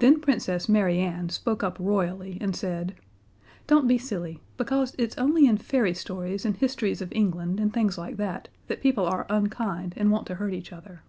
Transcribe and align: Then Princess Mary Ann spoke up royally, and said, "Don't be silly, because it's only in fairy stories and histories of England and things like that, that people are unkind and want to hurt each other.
Then 0.00 0.20
Princess 0.20 0.68
Mary 0.68 0.98
Ann 0.98 1.28
spoke 1.28 1.62
up 1.62 1.76
royally, 1.78 2.38
and 2.40 2.56
said, 2.56 2.96
"Don't 3.68 3.86
be 3.86 3.96
silly, 3.96 4.42
because 4.56 4.96
it's 4.98 5.16
only 5.16 5.46
in 5.46 5.58
fairy 5.58 5.94
stories 5.94 6.44
and 6.44 6.56
histories 6.56 7.00
of 7.00 7.12
England 7.12 7.60
and 7.60 7.72
things 7.72 7.96
like 7.96 8.16
that, 8.16 8.48
that 8.66 8.82
people 8.82 9.06
are 9.06 9.26
unkind 9.30 9.94
and 9.96 10.10
want 10.10 10.26
to 10.26 10.34
hurt 10.42 10.54
each 10.54 10.72
other. 10.72 11.02